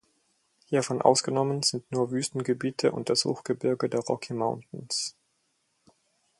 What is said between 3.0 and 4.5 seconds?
das Hochgebirge der Rocky